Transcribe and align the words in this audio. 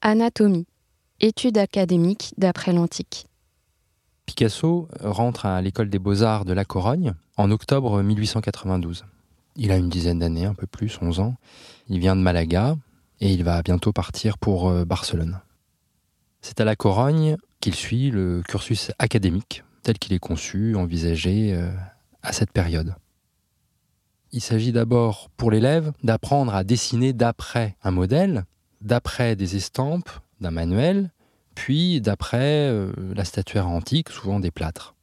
Anatomie, 0.00 0.66
étude 1.18 1.58
académique 1.58 2.32
d'après 2.38 2.72
l'Antique. 2.72 3.26
Picasso 4.26 4.88
rentre 5.00 5.44
à 5.44 5.60
l'école 5.60 5.90
des 5.90 5.98
beaux-arts 5.98 6.44
de 6.44 6.52
La 6.52 6.64
Corogne 6.64 7.14
en 7.36 7.50
octobre 7.50 8.00
1892. 8.00 9.04
Il 9.56 9.72
a 9.72 9.76
une 9.76 9.88
dizaine 9.88 10.20
d'années, 10.20 10.44
un 10.44 10.54
peu 10.54 10.68
plus, 10.68 10.98
11 11.02 11.18
ans. 11.18 11.34
Il 11.88 11.98
vient 11.98 12.14
de 12.14 12.20
Malaga 12.20 12.76
et 13.20 13.32
il 13.32 13.42
va 13.42 13.60
bientôt 13.62 13.92
partir 13.92 14.38
pour 14.38 14.68
euh, 14.68 14.84
Barcelone. 14.84 15.40
C'est 16.42 16.60
à 16.60 16.64
La 16.64 16.76
Corogne 16.76 17.36
qu'il 17.58 17.74
suit 17.74 18.12
le 18.12 18.42
cursus 18.46 18.92
académique 19.00 19.64
tel 19.82 19.98
qu'il 19.98 20.12
est 20.12 20.20
conçu, 20.20 20.76
envisagé 20.76 21.52
euh, 21.54 21.72
à 22.22 22.32
cette 22.32 22.52
période. 22.52 22.94
Il 24.30 24.42
s'agit 24.42 24.70
d'abord 24.70 25.28
pour 25.36 25.50
l'élève 25.50 25.90
d'apprendre 26.04 26.54
à 26.54 26.62
dessiner 26.62 27.12
d'après 27.12 27.76
un 27.82 27.90
modèle, 27.90 28.44
d'après 28.80 29.36
des 29.36 29.56
estampes, 29.56 30.10
d'un 30.40 30.50
manuel, 30.50 31.10
puis 31.54 32.00
d'après 32.00 32.68
euh, 32.68 32.92
la 33.14 33.24
statuaire 33.24 33.68
antique, 33.68 34.10
souvent 34.10 34.40
des 34.40 34.50
plâtres. 34.50 34.94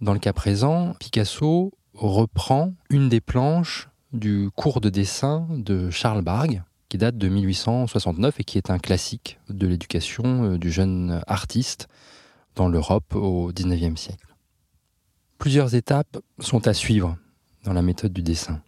Dans 0.00 0.12
le 0.12 0.18
cas 0.18 0.32
présent, 0.32 0.94
Picasso 1.00 1.72
reprend 1.94 2.74
une 2.90 3.08
des 3.08 3.20
planches 3.20 3.88
du 4.12 4.50
cours 4.54 4.80
de 4.80 4.90
dessin 4.90 5.46
de 5.50 5.90
Charles 5.90 6.22
Bargue, 6.22 6.62
qui 6.88 6.98
date 6.98 7.16
de 7.16 7.28
1869 7.28 8.40
et 8.40 8.44
qui 8.44 8.58
est 8.58 8.70
un 8.70 8.78
classique 8.78 9.38
de 9.48 9.66
l'éducation 9.66 10.44
euh, 10.44 10.58
du 10.58 10.70
jeune 10.70 11.22
artiste 11.26 11.88
dans 12.54 12.68
l'Europe 12.68 13.14
au 13.14 13.50
XIXe 13.52 14.00
siècle. 14.00 14.34
Plusieurs 15.38 15.74
étapes 15.74 16.18
sont 16.38 16.68
à 16.68 16.74
suivre 16.74 17.16
dans 17.64 17.72
la 17.72 17.82
méthode 17.82 18.12
du 18.12 18.22
dessin. 18.22 18.60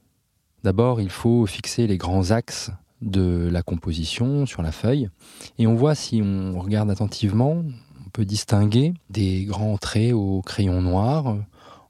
D'abord, 0.65 1.01
il 1.01 1.11
faut 1.11 1.47
fixer 1.47 1.87
les 1.87 1.97
grands 1.97 2.33
axes 2.33 2.71
de 3.03 3.49
la 3.51 3.63
composition 3.63 4.47
sur 4.47 4.63
la 4.63 4.73
feuille. 4.73 5.09
Et 5.59 5.67
on 5.67 5.75
voit, 5.75 5.95
si 5.95 6.23
on 6.23 6.59
regarde 6.61 6.91
attentivement, 6.91 7.63
on 8.07 8.11
peut 8.13 8.25
distinguer 8.25 8.95
des 9.11 9.45
grands 9.45 9.79
traits 9.79 10.13
au 10.13 10.43
crayon 10.43 10.81
noir, 10.83 11.37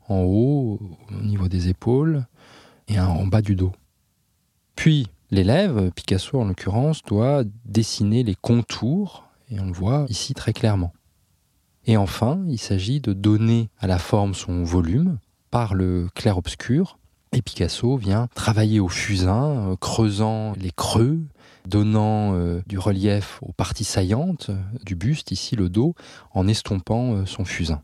en 0.09 0.21
haut, 0.21 0.81
au 1.11 1.23
niveau 1.23 1.48
des 1.48 1.69
épaules, 1.69 2.27
et 2.89 3.01
en 3.01 3.27
bas 3.27 3.43
du 3.43 3.57
dos. 3.57 3.73
Puis, 4.77 5.09
l'élève, 5.31 5.91
Picasso 5.93 6.41
en 6.41 6.45
l'occurrence, 6.45 7.03
doit 7.03 7.45
dessiner 7.65 8.23
les 8.23 8.35
contours, 8.35 9.25
et 9.51 9.59
on 9.61 9.67
le 9.67 9.73
voit 9.73 10.07
ici 10.09 10.35
très 10.35 10.53
clairement. 10.53 10.93
Et 11.87 11.97
enfin, 11.97 12.43
il 12.48 12.59
s'agit 12.59 13.01
de 13.01 13.13
donner 13.13 13.70
à 13.79 13.87
la 13.87 13.98
forme 13.98 14.35
son 14.35 14.65
volume 14.65 15.19
par 15.51 15.75
le 15.75 16.09
clair-obscur. 16.15 16.98
Et 17.37 17.42
Picasso 17.42 17.98
vient 17.98 18.29
travailler 18.34 18.81
au 18.81 18.89
fusain, 18.89 19.73
euh, 19.73 19.77
creusant 19.77 20.55
les 20.59 20.70
creux, 20.70 21.20
donnant 21.67 22.33
euh, 22.33 22.62
du 22.67 22.79
relief 22.79 23.41
aux 23.42 23.53
parties 23.53 23.84
saillantes 23.84 24.51
du 24.87 24.95
buste, 24.95 25.33
ici 25.33 25.55
le 25.55 25.69
dos, 25.69 25.95
en 26.33 26.48
estompant 26.48 27.12
euh, 27.12 27.27
son 27.27 27.45
fusain. 27.45 27.83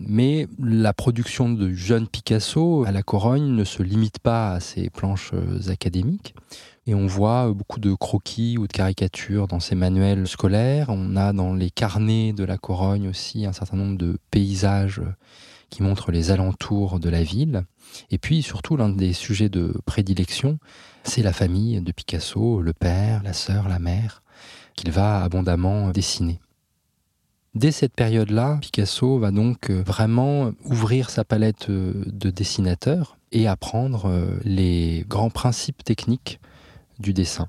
Mais 0.00 0.48
la 0.62 0.92
production 0.92 1.48
de 1.48 1.72
jeune 1.72 2.08
Picasso 2.08 2.84
à 2.86 2.92
la 2.92 3.02
Corogne 3.02 3.54
ne 3.54 3.64
se 3.64 3.82
limite 3.82 4.18
pas 4.18 4.52
à 4.52 4.60
ses 4.60 4.90
planches 4.90 5.32
académiques. 5.68 6.34
Et 6.86 6.94
on 6.94 7.06
voit 7.06 7.52
beaucoup 7.52 7.80
de 7.80 7.94
croquis 7.94 8.58
ou 8.58 8.68
de 8.68 8.72
caricatures 8.72 9.48
dans 9.48 9.58
ces 9.58 9.74
manuels 9.74 10.28
scolaires. 10.28 10.86
On 10.90 11.16
a 11.16 11.32
dans 11.32 11.52
les 11.52 11.70
carnets 11.70 12.32
de 12.32 12.44
la 12.44 12.58
Corogne 12.58 13.08
aussi 13.08 13.44
un 13.44 13.52
certain 13.52 13.76
nombre 13.76 13.98
de 13.98 14.18
paysages 14.30 15.02
qui 15.68 15.82
montrent 15.82 16.12
les 16.12 16.30
alentours 16.30 17.00
de 17.00 17.08
la 17.08 17.24
ville. 17.24 17.64
Et 18.10 18.18
puis 18.18 18.42
surtout, 18.42 18.76
l'un 18.76 18.88
des 18.88 19.12
sujets 19.12 19.48
de 19.48 19.74
prédilection, 19.84 20.58
c'est 21.02 21.22
la 21.22 21.32
famille 21.32 21.80
de 21.80 21.92
Picasso, 21.92 22.60
le 22.60 22.72
père, 22.72 23.22
la 23.24 23.32
sœur, 23.32 23.68
la 23.68 23.80
mère, 23.80 24.22
qu'il 24.76 24.92
va 24.92 25.22
abondamment 25.22 25.90
dessiner. 25.90 26.40
Dès 27.56 27.72
cette 27.72 27.94
période-là, 27.94 28.58
Picasso 28.60 29.18
va 29.18 29.30
donc 29.30 29.70
vraiment 29.70 30.52
ouvrir 30.66 31.08
sa 31.08 31.24
palette 31.24 31.70
de 31.70 32.28
dessinateurs 32.28 33.16
et 33.32 33.48
apprendre 33.48 34.12
les 34.44 35.06
grands 35.08 35.30
principes 35.30 35.82
techniques 35.82 36.38
du 36.98 37.14
dessin. 37.14 37.48